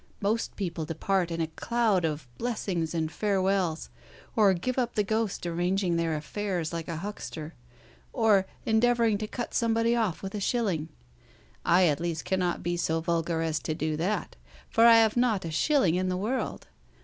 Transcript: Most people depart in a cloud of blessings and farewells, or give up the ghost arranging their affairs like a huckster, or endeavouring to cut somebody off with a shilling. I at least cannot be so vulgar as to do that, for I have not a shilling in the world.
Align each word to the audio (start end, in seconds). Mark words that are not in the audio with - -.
Most 0.19 0.55
people 0.55 0.83
depart 0.83 1.29
in 1.29 1.39
a 1.41 1.45
cloud 1.45 2.05
of 2.05 2.27
blessings 2.39 2.95
and 2.95 3.11
farewells, 3.11 3.91
or 4.35 4.51
give 4.55 4.79
up 4.79 4.95
the 4.95 5.03
ghost 5.03 5.45
arranging 5.45 5.95
their 5.95 6.15
affairs 6.15 6.73
like 6.73 6.87
a 6.87 6.95
huckster, 6.95 7.53
or 8.11 8.47
endeavouring 8.65 9.19
to 9.19 9.27
cut 9.27 9.53
somebody 9.53 9.95
off 9.95 10.23
with 10.23 10.33
a 10.33 10.39
shilling. 10.39 10.89
I 11.63 11.85
at 11.85 11.99
least 11.99 12.25
cannot 12.25 12.63
be 12.63 12.77
so 12.77 12.99
vulgar 12.99 13.43
as 13.43 13.59
to 13.59 13.75
do 13.75 13.95
that, 13.97 14.35
for 14.71 14.87
I 14.87 14.95
have 14.97 15.17
not 15.17 15.45
a 15.45 15.51
shilling 15.51 15.93
in 15.93 16.09
the 16.09 16.17
world. 16.17 16.65